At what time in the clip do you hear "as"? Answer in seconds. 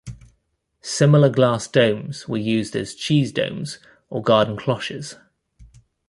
2.75-2.95